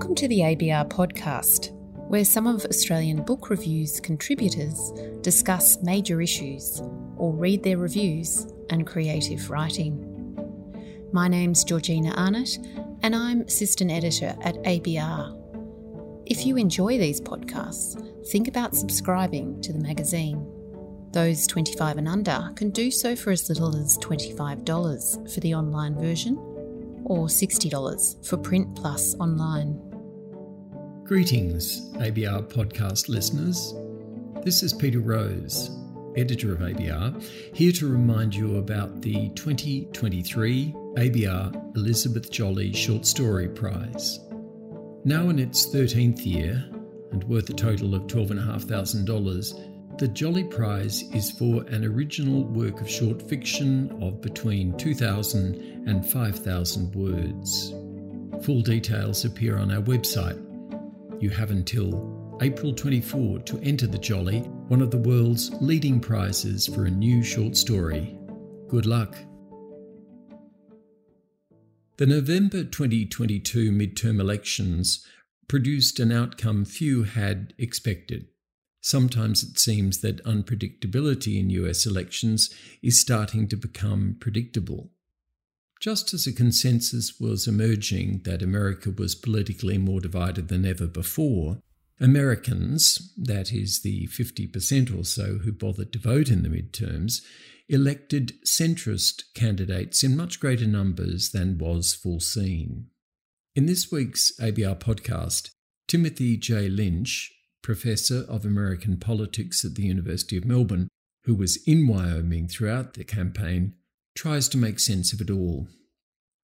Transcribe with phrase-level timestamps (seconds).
[0.00, 1.72] Welcome to the ABR podcast,
[2.08, 6.80] where some of Australian Book Review's contributors discuss major issues
[7.18, 10.00] or read their reviews and creative writing.
[11.12, 12.58] My name's Georgina Arnott,
[13.02, 15.36] and I'm assistant editor at ABR.
[16.24, 20.50] If you enjoy these podcasts, think about subscribing to the magazine.
[21.12, 25.94] Those 25 and under can do so for as little as $25 for the online
[25.94, 26.38] version
[27.04, 29.89] or $60 for print plus online.
[31.10, 33.74] Greetings, ABR podcast listeners.
[34.44, 35.76] This is Peter Rose,
[36.16, 37.20] editor of ABR,
[37.52, 44.20] here to remind you about the 2023 ABR Elizabeth Jolley Short Story Prize.
[45.04, 46.64] Now in its 13th year,
[47.10, 52.88] and worth a total of $12,500, the Jolley Prize is for an original work of
[52.88, 57.74] short fiction of between 2,000 and 5,000 words.
[58.46, 60.46] Full details appear on our website.
[61.20, 66.66] You have until April 24 to enter the Jolley, one of the world's leading prizes
[66.66, 68.18] for a new short story.
[68.68, 69.18] Good luck.
[71.98, 75.06] The November 2022 midterm elections
[75.46, 78.28] produced an outcome few had expected.
[78.80, 82.48] Sometimes it seems that unpredictability in US elections
[82.82, 84.90] is starting to become predictable.
[85.80, 91.62] Just as a consensus was emerging that America was politically more divided than ever before,
[91.98, 97.22] Americans, that is, the 50% or so who bothered to vote in the midterms,
[97.66, 102.86] elected centrist candidates in much greater numbers than was foreseen.
[103.54, 105.50] In this week's ABR podcast,
[105.88, 106.68] Timothy J.
[106.68, 110.88] Lynch, professor of American politics at the University of Melbourne,
[111.24, 113.74] who was in Wyoming throughout the campaign,
[114.20, 115.66] tries to make sense of it all.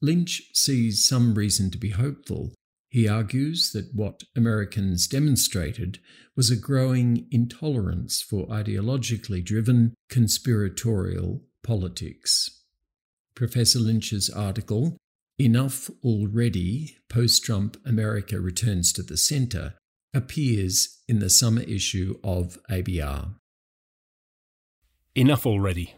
[0.00, 2.54] Lynch sees some reason to be hopeful.
[2.88, 5.98] He argues that what Americans demonstrated
[6.34, 12.62] was a growing intolerance for ideologically driven conspiratorial politics.
[13.34, 14.96] Professor Lynch's article,
[15.38, 19.74] Enough Already Post Trump America Returns to the Center,
[20.14, 23.34] appears in the summer issue of ABR.
[25.14, 25.94] Enough already.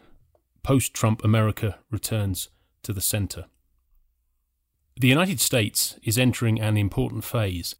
[0.69, 2.49] Post Trump America returns
[2.83, 3.45] to the centre.
[4.99, 7.73] The United States is entering an important phase.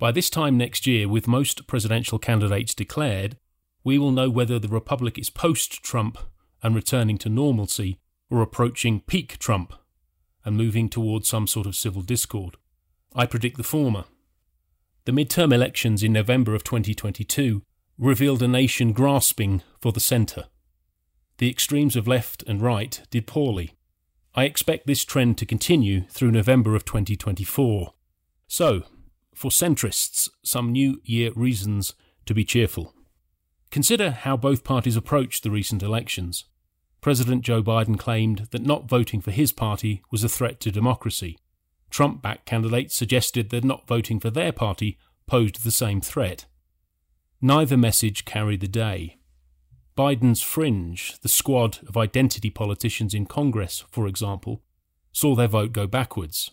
[0.00, 3.36] By this time next year, with most presidential candidates declared,
[3.84, 6.18] we will know whether the Republic is post Trump
[6.60, 9.72] and returning to normalcy or approaching peak Trump
[10.44, 12.56] and moving towards some sort of civil discord.
[13.14, 14.06] I predict the former.
[15.04, 17.62] The midterm elections in November of 2022
[17.96, 20.46] revealed a nation grasping for the centre.
[21.38, 23.74] The extremes of left and right did poorly.
[24.34, 27.92] I expect this trend to continue through November of 2024.
[28.46, 28.84] So,
[29.34, 31.94] for centrists, some New Year reasons
[32.26, 32.94] to be cheerful.
[33.70, 36.44] Consider how both parties approached the recent elections.
[37.00, 41.38] President Joe Biden claimed that not voting for his party was a threat to democracy.
[41.90, 46.46] Trump backed candidates suggested that not voting for their party posed the same threat.
[47.40, 49.18] Neither message carried the day.
[49.96, 54.62] Biden's fringe, the squad of identity politicians in Congress, for example,
[55.12, 56.50] saw their vote go backwards.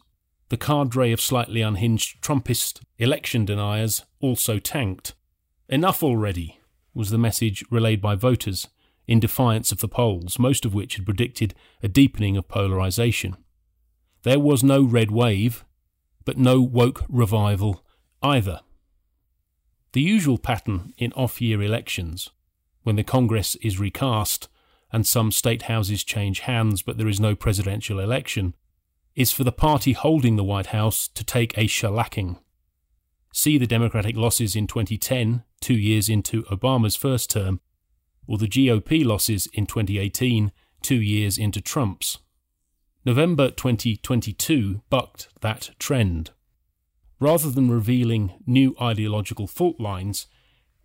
[0.49, 5.15] The cadre of slightly unhinged Trumpist election deniers also tanked.
[5.69, 6.59] Enough already,
[6.93, 8.67] was the message relayed by voters,
[9.07, 13.35] in defiance of the polls, most of which had predicted a deepening of polarisation.
[14.23, 15.65] There was no red wave,
[16.25, 17.83] but no woke revival
[18.21, 18.59] either.
[19.93, 22.29] The usual pattern in off year elections,
[22.83, 24.47] when the Congress is recast
[24.91, 28.55] and some state houses change hands but there is no presidential election,
[29.15, 32.37] is for the party holding the White House to take a shellacking.
[33.33, 37.61] See the Democratic losses in 2010, two years into Obama's first term,
[38.27, 42.17] or the GOP losses in 2018, two years into Trump's.
[43.05, 46.31] November 2022 bucked that trend.
[47.19, 50.27] Rather than revealing new ideological fault lines,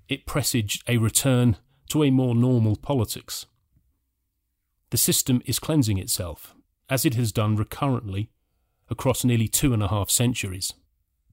[0.09, 1.57] it presaged a return
[1.89, 3.47] to a more normal politics.
[4.91, 6.55] The system is cleansing itself,
[6.89, 8.31] as it has done recurrently
[8.89, 10.73] across nearly two and a half centuries.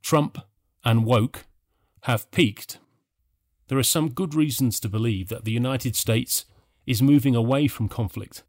[0.01, 0.39] Trump
[0.83, 1.45] and woke
[2.01, 2.79] have peaked.
[3.67, 6.45] There are some good reasons to believe that the United States
[6.85, 8.43] is moving away from conflict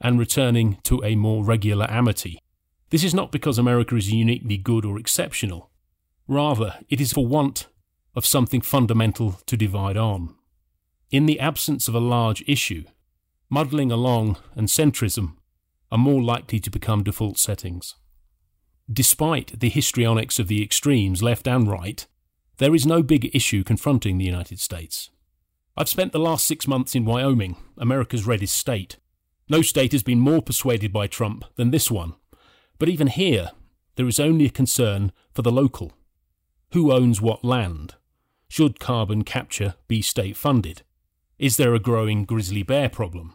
[0.00, 2.38] and returning to a more regular amity.
[2.90, 5.70] This is not because America is uniquely good or exceptional.
[6.26, 7.66] Rather, it is for want
[8.14, 10.34] of something fundamental to divide on.
[11.10, 12.84] In the absence of a large issue,
[13.48, 15.36] muddling along and centrism
[15.90, 17.94] are more likely to become default settings.
[18.90, 22.06] despite the histrionics of the extremes, left and right,
[22.56, 25.10] there is no big issue confronting the United States.
[25.76, 28.96] I've spent the last six months in Wyoming, America's reddest state.
[29.48, 32.14] No state has been more persuaded by Trump than this one.
[32.78, 33.52] But even here,
[33.96, 35.92] there is only a concern for the local.
[36.72, 37.94] Who owns what land?
[38.48, 40.82] Should carbon capture be state funded?
[41.38, 43.34] Is there a growing grizzly bear problem?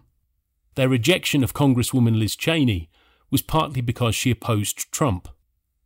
[0.75, 2.89] Their rejection of Congresswoman Liz Cheney
[3.31, 5.29] was partly because she opposed Trump.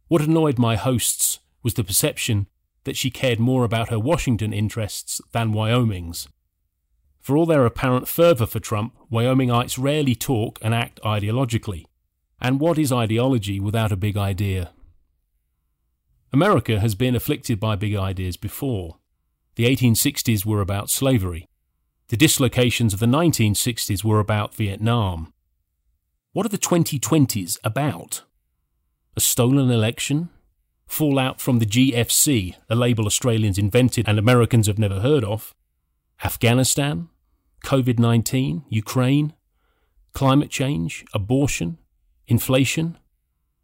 [0.07, 2.47] What annoyed my hosts was the perception
[2.85, 6.27] that she cared more about her Washington interests than Wyoming's.
[7.19, 11.85] For all their apparent fervour for Trump, Wyomingites rarely talk and act ideologically.
[12.41, 14.71] And what is ideology without a big idea?
[16.33, 18.97] America has been afflicted by big ideas before.
[19.55, 21.47] The 1860s were about slavery.
[22.09, 25.33] The dislocations of the 1960s were about Vietnam.
[26.31, 28.23] What are the 2020s about?
[29.17, 30.29] A stolen election?
[30.85, 35.53] Fallout from the GFC, a label Australians invented and Americans have never heard of?
[36.23, 37.09] Afghanistan?
[37.65, 38.63] COVID 19?
[38.69, 39.33] Ukraine?
[40.13, 41.03] Climate change?
[41.13, 41.77] Abortion?
[42.25, 42.97] Inflation?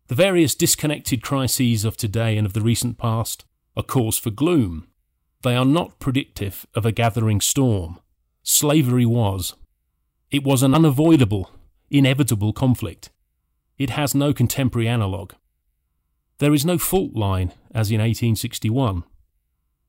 [0.08, 3.46] The various disconnected crises of today and of the recent past
[3.78, 4.88] are cause for gloom.
[5.44, 8.00] They are not predictive of a gathering storm.
[8.44, 9.56] Slavery was.
[10.30, 11.50] It was an unavoidable,
[11.90, 13.10] inevitable conflict.
[13.78, 15.34] It has no contemporary analogue.
[16.40, 19.06] There is no fault line, as in 1861.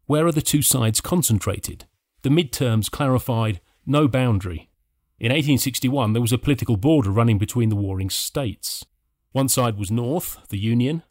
[0.06, 1.86] Where are the two sides concentrated?
[2.22, 4.70] The midterms clarified no boundary.
[5.18, 8.84] In 1861, there was a political border running between the warring states.
[9.32, 11.02] One side was North, the Union,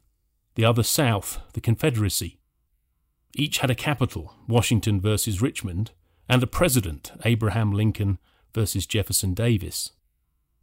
[0.56, 2.40] the other South, the Confederacy.
[3.36, 5.92] Each had a capital, Washington versus Richmond,
[6.30, 8.18] and a president, Abraham Lincoln
[8.54, 9.92] versus Jefferson Davis.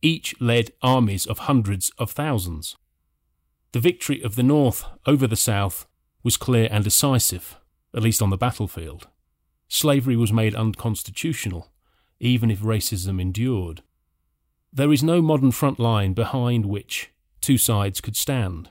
[0.02, 2.76] Each led armies of hundreds of thousands.
[3.72, 5.86] The victory of the North over the South
[6.22, 7.56] was clear and decisive,
[7.94, 9.08] at least on the battlefield.
[9.68, 11.70] Slavery was made unconstitutional,
[12.18, 13.82] even if racism endured.
[14.72, 17.10] There is no modern front line behind which
[17.40, 18.70] two sides could stand.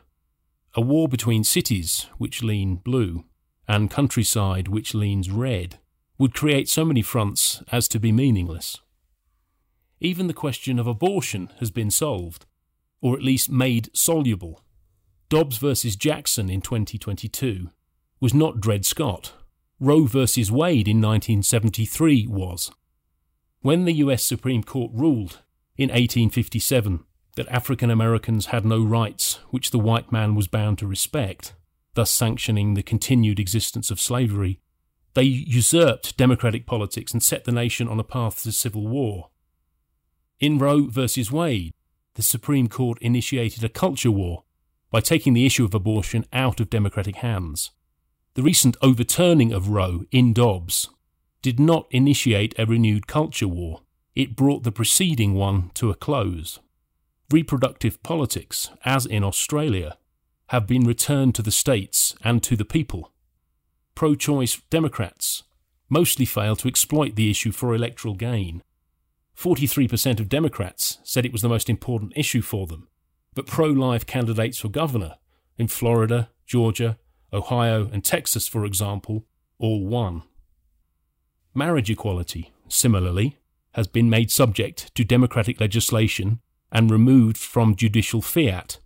[0.75, 3.25] A war between cities, which lean blue,
[3.67, 5.79] and countryside, which leans red,
[6.19, 8.77] would create so many fronts as to be meaningless.
[10.01, 12.45] Even the question of abortion has been solved,
[13.01, 14.61] or at least made soluble.
[15.29, 17.69] Dobbs versus Jackson in 2022
[18.19, 19.33] was not Dred Scott.
[19.79, 22.71] Roe versus Wade in 1973 was.
[23.61, 25.41] When the US Supreme Court ruled
[25.77, 27.05] in 1857
[27.35, 31.53] that African Americans had no rights which the white man was bound to respect,
[31.93, 34.59] thus sanctioning the continued existence of slavery,
[35.13, 39.29] they usurped democratic politics and set the nation on a path to civil war.
[40.39, 41.73] In Roe versus Wade,
[42.15, 44.43] the Supreme Court initiated a culture war
[44.91, 47.71] by taking the issue of abortion out of democratic hands.
[48.35, 50.89] The recent overturning of Roe in Dobbs
[51.41, 53.81] did not initiate a renewed culture war,
[54.15, 56.59] it brought the preceding one to a close.
[57.31, 59.97] Reproductive politics, as in Australia,
[60.47, 63.11] have been returned to the states and to the people
[63.99, 65.43] pro choice Democrats
[65.89, 68.63] mostly fail to exploit the issue for electoral gain.
[69.35, 72.87] 43% of Democrats said it was the most important issue for them,
[73.35, 75.15] but pro life candidates for governor
[75.57, 76.97] in Florida, Georgia,
[77.33, 79.25] Ohio, and Texas, for example,
[79.57, 80.23] all won.
[81.53, 83.37] Marriage equality, similarly,
[83.73, 86.39] has been made subject to democratic legislation
[86.71, 88.79] and removed from judicial fiat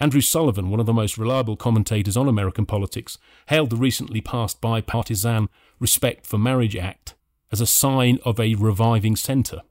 [0.00, 3.16] Andrew Sullivan, one of the most reliable commentators on American politics,
[3.48, 5.48] hailed the recently passed bipartisan
[5.78, 7.14] Respect for Marriage Act
[7.52, 9.62] as a sign of a reviving centre.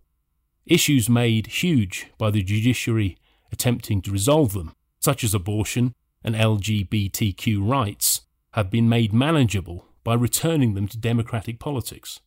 [0.66, 3.18] Issues made huge by the judiciary
[3.52, 10.14] attempting to resolve them, such as abortion and LGBTQ rights, have been made manageable by
[10.14, 12.22] returning them to democratic politics.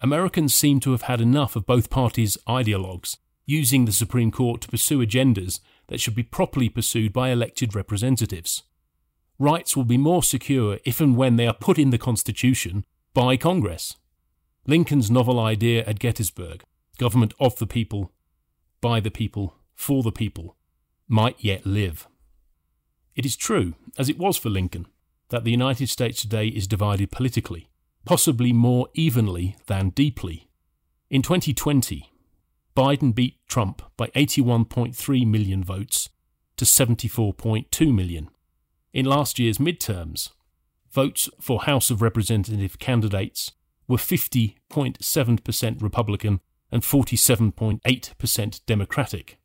[0.00, 4.68] Americans seem to have had enough of both parties' ideologues using the Supreme Court to
[4.68, 8.62] pursue agendas that should be properly pursued by elected representatives.
[9.38, 13.36] Rights will be more secure if and when they are put in the Constitution by
[13.36, 13.96] Congress.
[14.66, 16.62] Lincoln's novel idea at Gettysburg,
[16.98, 18.12] government of the people,
[18.80, 20.56] by the people, for the people,
[21.08, 22.06] might yet live.
[23.16, 24.86] It is true, as it was for Lincoln,
[25.30, 27.68] that the United States today is divided politically,
[28.04, 30.48] possibly more evenly than deeply.
[31.10, 32.12] In 2020,
[32.78, 36.10] Biden beat Trump by 81.3 million votes
[36.56, 38.28] to 74.2 million.
[38.92, 40.30] In last year's midterms,
[40.88, 43.50] votes for House of Representative candidates
[43.88, 46.38] were 50.7% Republican
[46.70, 49.38] and 47.8% Democratic.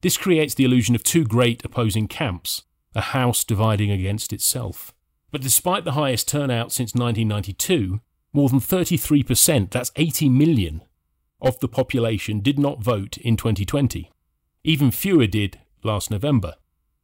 [0.00, 2.62] This creates the illusion of two great opposing camps,
[2.94, 4.94] a house dividing against itself.
[5.30, 8.00] But despite the highest turnout since 1992,
[8.32, 10.80] more than 33%, that's 80 million,
[11.40, 14.10] of the population did not vote in 2020.
[14.62, 16.54] Even fewer did last November,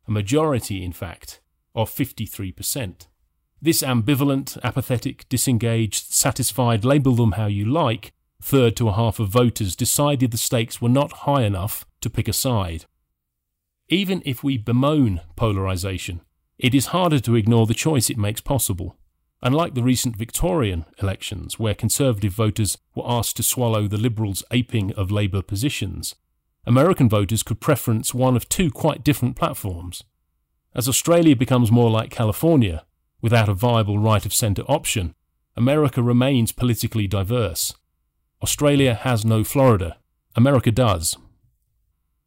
[0.09, 1.41] a majority, in fact,
[1.75, 3.07] of 53%.
[3.63, 9.29] This ambivalent, apathetic, disengaged, satisfied, label them how you like, third to a half of
[9.29, 12.87] voters decided the stakes were not high enough to pick a side.
[13.89, 16.23] Even if we bemoan polarisation,
[16.59, 18.97] it is harder to ignore the choice it makes possible.
[19.43, 24.93] Unlike the recent Victorian elections, where Conservative voters were asked to swallow the Liberals' aping
[24.93, 26.15] of Labour positions,
[26.67, 30.05] American voters could preference one of two quite different platforms.
[30.75, 32.85] As Australia becomes more like California,
[33.23, 35.15] without a viable right of centre option,
[35.57, 37.75] America remains politically diverse.
[38.43, 39.97] Australia has no Florida.
[40.37, 41.17] America does.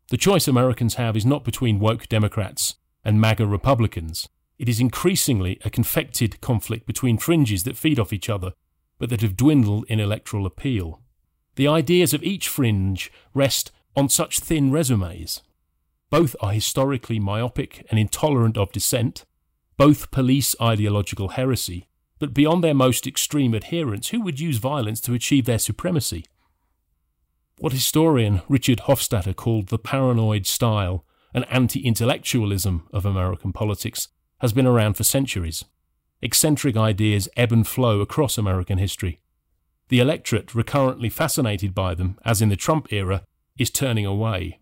[0.10, 4.28] The choice Americans have is not between woke Democrats and MAGA Republicans.
[4.64, 8.54] It is increasingly a confected conflict between fringes that feed off each other,
[8.98, 11.02] but that have dwindled in electoral appeal.
[11.56, 15.42] The ideas of each fringe rest on such thin resumes.
[16.10, 19.26] Both are historically myopic and intolerant of dissent,
[19.76, 25.14] both police ideological heresy, but beyond their most extreme adherents, who would use violence to
[25.14, 26.24] achieve their supremacy?
[27.60, 31.04] What historian Richard Hofstadter called the paranoid style
[31.34, 34.08] and anti intellectualism of American politics
[34.44, 35.64] has been around for centuries.
[36.22, 39.22] Eccentric ideas ebb and flow across American history.
[39.88, 43.24] The electorate, recurrently fascinated by them, as in the Trump era,
[43.58, 44.60] is turning away.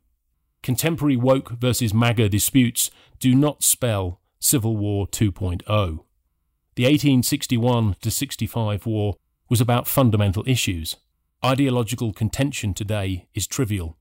[0.61, 5.63] Contemporary woke versus MAGA disputes do not spell Civil War 2.0.
[5.65, 9.15] The 1861 to 65 war
[9.49, 10.97] was about fundamental issues.
[11.43, 13.97] Ideological contention today is trivial.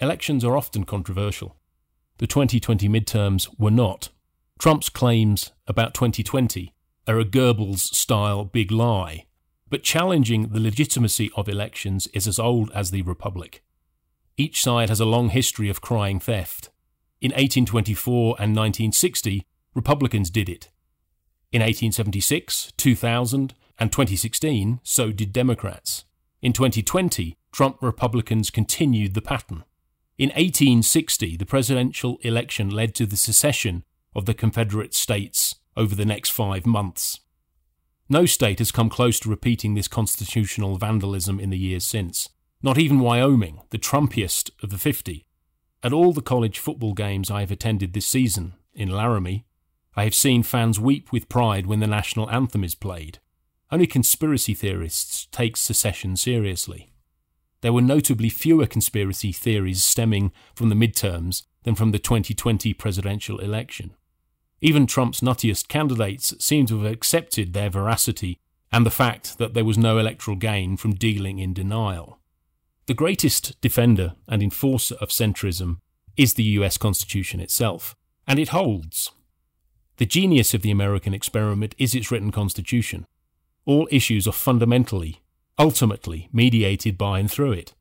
[0.00, 1.56] Elections are often controversial.
[2.18, 4.10] The 2020 midterms were not.
[4.58, 6.74] Trump's claims about 2020
[7.06, 9.26] are a Goebbels style big lie,
[9.70, 13.62] but challenging the legitimacy of elections is as old as the Republic.
[14.36, 16.70] Each side has a long history of crying theft.
[17.20, 20.70] In 1824 and 1960, Republicans did it.
[21.52, 26.04] In 1876, 2000, and 2016, so did Democrats.
[26.42, 29.62] In 2020, Trump Republicans continued the pattern.
[30.18, 33.84] In 1860, the presidential election led to the secession
[34.18, 37.20] of the Confederate States over the next five months.
[38.10, 42.28] No state has come close to repeating this constitutional vandalism in the years since.
[42.60, 45.24] Not even Wyoming, the Trumpiest of the 50.
[45.82, 49.46] At all the college football games I have attended this season, in Laramie,
[49.94, 53.20] I have seen fans weep with pride when the national anthem is played.
[53.70, 56.90] Only conspiracy theorists take secession seriously.
[57.60, 63.38] There were notably fewer conspiracy theories stemming from the midterms than from the 2020 presidential
[63.38, 63.94] election.
[64.60, 68.38] Even Trump's nuttiest candidates seem to have accepted their veracity
[68.72, 72.18] and the fact that there was no electoral gain from dealing in denial.
[72.86, 75.78] The greatest defender and enforcer of centrism
[76.16, 77.94] is the US Constitution itself,
[78.26, 79.12] and it holds.
[79.98, 83.06] The genius of the American experiment is its written constitution.
[83.64, 85.22] All issues are fundamentally,
[85.58, 87.74] ultimately mediated by and through it.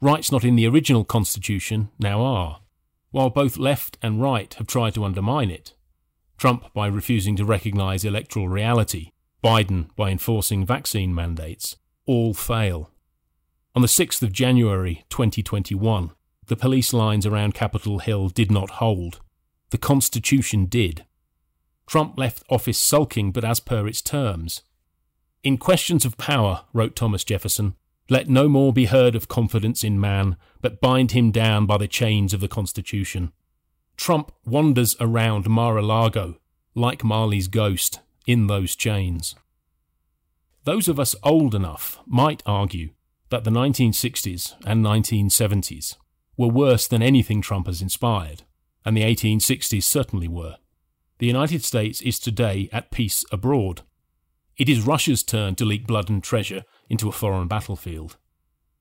[0.00, 2.60] Rights not in the original Constitution now are,
[3.10, 5.74] while both left and right have tried to undermine it.
[6.40, 9.10] Trump by refusing to recognise electoral reality,
[9.44, 12.90] Biden by enforcing vaccine mandates, all fail.
[13.74, 16.12] On the 6th of January 2021,
[16.46, 19.20] the police lines around Capitol Hill did not hold.
[19.68, 21.04] The Constitution did.
[21.86, 24.62] Trump left office sulking, but as per its terms.
[25.42, 27.74] In questions of power, wrote Thomas Jefferson,
[28.08, 31.86] let no more be heard of confidence in man, but bind him down by the
[31.86, 33.30] chains of the Constitution.
[34.00, 36.36] Trump wanders around Mar a Lago
[36.74, 39.34] like Marley's ghost in those chains.
[40.64, 42.94] Those of us old enough might argue
[43.28, 45.96] that the 1960s and 1970s
[46.38, 48.44] were worse than anything Trump has inspired,
[48.86, 50.56] and the 1860s certainly were.
[51.18, 53.82] The United States is today at peace abroad.
[54.56, 58.16] It is Russia's turn to leak blood and treasure into a foreign battlefield.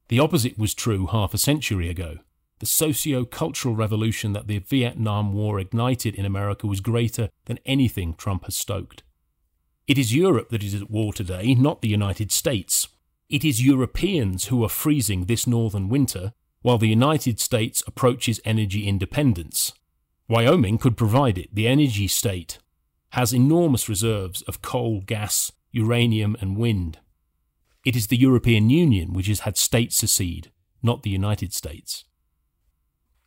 [0.07, 2.19] The opposite was true half a century ago
[2.59, 8.13] the socio cultural revolution that the Vietnam War ignited in America was greater than anything
[8.13, 9.03] Trump has stoked.
[9.87, 12.87] It is Europe that is at war today, not the United States.
[13.29, 18.87] It is Europeans who are freezing this northern winter, while the United States approaches energy
[18.87, 19.73] independence.
[20.27, 21.53] Wyoming could provide it.
[21.53, 22.59] The energy state
[23.13, 26.99] has enormous reserves of coal, gas, uranium, and wind.
[27.85, 30.51] It is the European Union which has had states secede,
[30.83, 32.05] not the United States.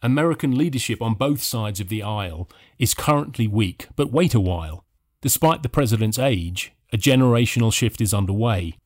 [0.02, 4.84] American leadership on both sides of the aisle is currently weak, but wait a while.
[5.20, 8.76] Despite the president's age, a generational shift is underway.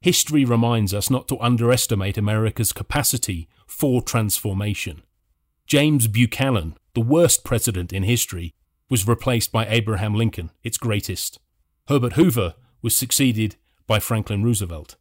[0.00, 5.02] History reminds us not to underestimate America's capacity for transformation.
[5.66, 8.54] James Buchanan, the worst president in history,
[8.88, 11.40] was replaced by Abraham Lincoln, its greatest.
[11.88, 13.56] Herbert Hoover was succeeded
[13.88, 14.96] by Franklin Roosevelt.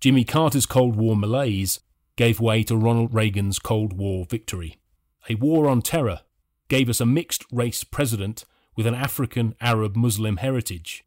[0.00, 1.80] Jimmy Carter's Cold War malaise
[2.16, 4.78] gave way to Ronald Reagan's Cold War victory.
[5.28, 6.20] A war on terror
[6.68, 8.44] gave us a mixed race president
[8.76, 11.04] with an African Arab Muslim heritage.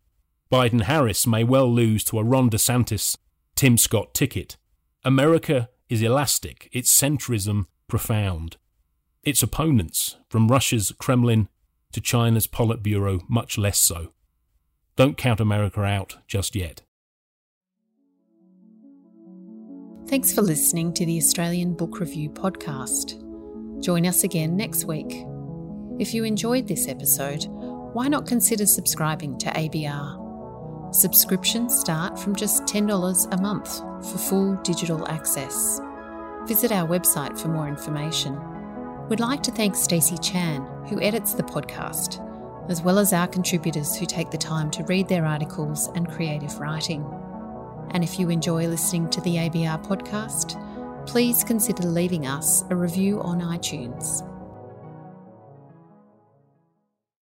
[0.51, 3.17] Biden Harris may well lose to a Ron DeSantis
[3.55, 4.55] Tim Scott ticket.
[5.03, 8.57] America is elastic, its centrism profound.
[9.23, 11.49] Its opponents, from Russia's Kremlin
[11.91, 14.13] to China's Politburo, much less so.
[14.95, 16.81] Don't count America out just yet.
[20.07, 23.26] Thanks for listening to the Australian Book Review podcast.
[23.79, 25.25] Join us again next week.
[25.99, 27.45] If you enjoyed this episode,
[27.93, 30.93] why not consider subscribing to ABR?
[30.93, 33.77] Subscriptions start from just $10 a month
[34.11, 35.79] for full digital access.
[36.47, 38.39] Visit our website for more information.
[39.09, 42.23] We'd like to thank Stacey Chan, who edits the podcast,
[42.69, 46.59] as well as our contributors who take the time to read their articles and creative
[46.59, 47.05] writing.
[47.91, 50.61] And if you enjoy listening to the ABR podcast,
[51.07, 54.36] please consider leaving us a review on iTunes.